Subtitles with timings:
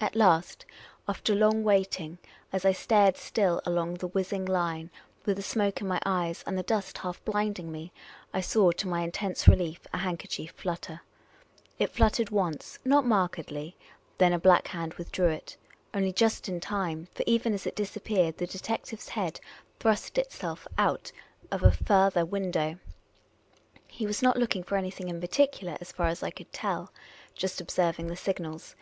[0.00, 0.66] At last,
[1.06, 2.18] after long wait ing,
[2.52, 4.90] as I stared still along the whizzing line,
[5.24, 7.92] with the smoke in my eyes, and the dust half blinding me,
[8.34, 11.02] I saw, to my intense relief, a handker chief flutter.
[11.78, 13.76] It fluttered once, not markedly,
[14.18, 15.56] then a black hand withdrew it.
[15.94, 19.38] Only just in time, for even as it disap peared, the detective's head
[19.78, 21.12] thrust itself out
[21.52, 22.78] of a farther I BIXKONED A PORTKR.
[22.80, 22.80] The Oriental Attendant 3^7
[23.86, 23.96] window.
[23.96, 26.90] He was not looking for anything in particular, as far as I could tell—
[27.38, 28.74] ^just observing the signals.